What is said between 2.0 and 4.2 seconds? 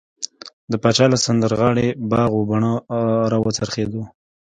باغ و بڼه راوڅرخېدو.